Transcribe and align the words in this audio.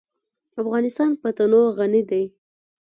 افغانستان 0.61 1.09
په 1.21 1.29
تنوع 1.37 1.67
غني 1.77 2.01
دی. 2.09 2.23